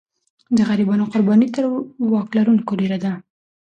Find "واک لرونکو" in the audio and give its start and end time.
2.11-2.71